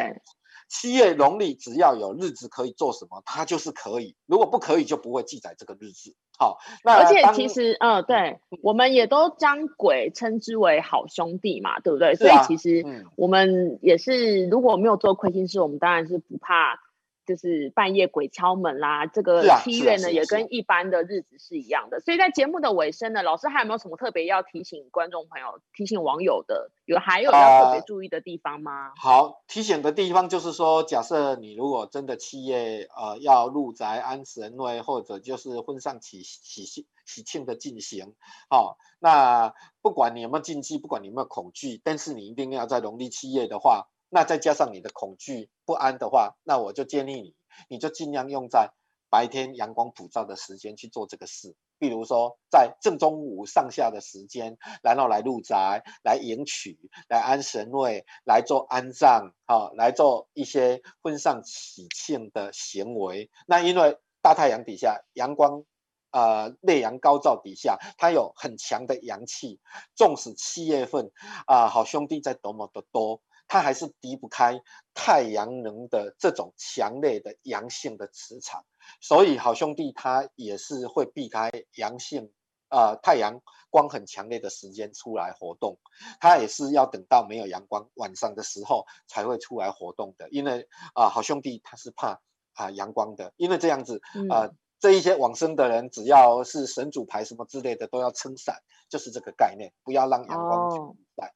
[0.71, 4.15] 七月农历只要有日子可以做什么，它就是可以。
[4.25, 6.15] 如果不可以，就不会记载这个日子。
[6.39, 12.13] 好，那而且其实，嗯，对，我们也都将鬼称之为好兄弟嘛，对不对？
[12.13, 16.79] 啊、所以其实我们也是，如果没有做亏心事，我们当然是不怕。
[17.27, 26.71] 就是半夜鬼敲门啦，这个七月呢也跟一般的日子是一样的，所以在节目的尾声呢，老师还有没有什么特别要提醒观众朋友、提醒网友的？
[26.87, 28.89] 有还有要特别注意的地方吗？
[28.89, 38.15] 呃、好，提醒的地方就是说，假设你如果真的七月呃要入宅安神位，或者就是婚丧喜喜庆喜庆的进行，
[38.49, 43.89] 好、哦，那不管你有没有禁忌，不管你有没有恐惧，但是你一定要在农历七月的话。
[44.11, 47.35] 那再加上你的恐惧不安的话，那我就建议你，
[47.69, 48.73] 你就尽量用在
[49.09, 51.55] 白天阳光普照的时间去做这个事。
[51.79, 63.31] 比如说，在正中午上下的时间，然后来入宅、来迎娶、来安神位、来做安葬，啊，来做一些婚丧喜庆的行为。
[63.47, 65.65] 那因为大太阳底下，阳光，
[66.11, 69.59] 呃，烈阳高照底下，它有很强的阳气。
[69.95, 71.11] 纵使七月份，
[71.47, 73.23] 啊、好兄弟在多么的多。
[73.53, 74.63] 它还是离不开
[74.95, 78.65] 太阳能的这种强烈的阳性的磁场，
[79.01, 82.31] 所以好兄弟他也是会避开阳性，
[82.69, 85.81] 呃，太阳光很强烈的时间出来活动，
[86.21, 92.21] 他也是要等到没有阳光晚上的时候才会出来活动的，因为啊、呃，好兄弟他是怕
[92.55, 100.71] 啊阳、呃、光的，因为这样子啊、呃嗯，这一些往生的人只要是神主牌什么之类的都要撑伞，就是这个概念，不要让阳光
[101.17, 101.27] 在。
[101.27, 101.35] 哦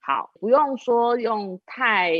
[0.00, 2.12] 好，不用说用太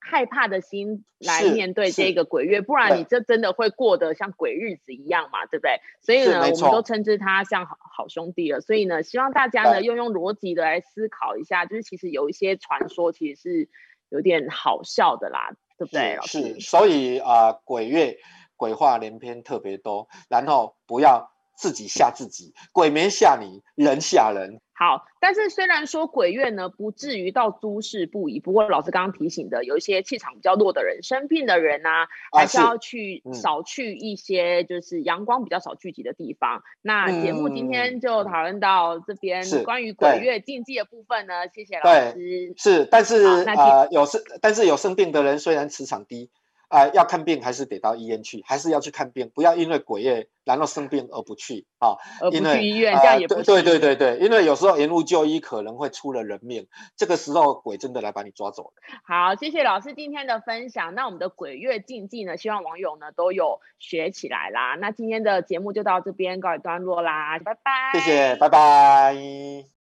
[0.00, 5.80] 害怕的心来面对这个鬼月，不然你这真的会过得像鬼日子一样嘛，对不对？
[6.00, 8.60] 所以呢，我们都称之他像好好兄弟了。
[8.60, 13.68] 所以呢，希望大家呢用用逻辑的来思考一下，就是其实有一些传说其实是
[14.08, 16.18] 有点好笑的啦，对不对？
[16.22, 18.18] 是，是所以啊、呃，鬼月
[18.56, 24.60] 鬼话连篇特别多，然后不要自己吓自己，鬼没吓你，人吓人。
[24.72, 36.58] 好，但是虽然说鬼月呢不至于到诸事不宜，不过老师刚刚提醒的，有一些气场比较弱的人、生病的人啊，还是要去少去一些就是阳光比较少聚集的地方。
[36.58, 42.54] 嗯、那节目今天就讨论到这边，关于鬼月禁忌的部分呢，谢谢老师。
[42.56, 46.30] 是，但是呃有生，但是有生病的人虽然磁场低。
[46.68, 53.44] 啊、呃，要看病还是得到医院去，还是要去看病，不要因为鬼月然后生病而不去啊，而不去医院，这样也不行。
[53.44, 56.66] 对对对对，因为有时候延误就医可能会出了人命，
[56.96, 58.72] 这个时候鬼真的来把你抓走了。
[59.04, 60.94] 好，谢谢老师今天的分享。
[60.94, 64.74] 那我们的鬼月禁忌呢，希望网友呢都有学起来啦。
[64.74, 67.92] 那今天的节目就到这边告一段落啦，拜拜。
[67.94, 69.77] 谢谢，拜拜。